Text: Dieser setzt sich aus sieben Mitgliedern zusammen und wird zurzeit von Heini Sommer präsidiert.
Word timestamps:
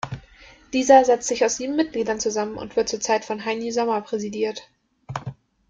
Dieser 0.73 1.05
setzt 1.05 1.27
sich 1.27 1.45
aus 1.45 1.57
sieben 1.57 1.75
Mitgliedern 1.75 2.19
zusammen 2.19 2.57
und 2.57 2.75
wird 2.75 2.89
zurzeit 2.89 3.23
von 3.23 3.45
Heini 3.45 3.71
Sommer 3.71 4.01
präsidiert. 4.01 4.67